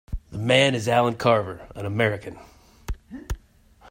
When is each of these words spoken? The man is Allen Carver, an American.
The 0.31 0.39
man 0.39 0.73
is 0.73 0.87
Allen 0.87 1.13
Carver, 1.13 1.67
an 1.75 1.85
American. 1.85 2.39